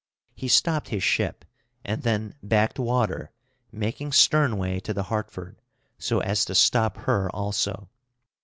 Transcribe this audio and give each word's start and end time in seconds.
He 0.33 0.47
stopped 0.47 0.87
his 0.87 1.03
ship, 1.03 1.45
and 1.85 2.01
then 2.01 2.33
backed 2.41 2.79
water, 2.79 3.29
making 3.71 4.13
sternway 4.13 4.79
to 4.79 4.95
the 4.95 5.03
Hartford, 5.13 5.61
so 5.99 6.21
as 6.21 6.43
to 6.45 6.55
stop 6.55 6.97
her 7.05 7.29
also. 7.35 7.87